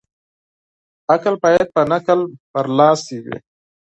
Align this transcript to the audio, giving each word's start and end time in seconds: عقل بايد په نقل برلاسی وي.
عقل 1.13 1.33
بايد 1.43 1.67
په 1.75 1.81
نقل 1.91 2.19
برلاسی 2.51 3.17
وي. 3.23 3.37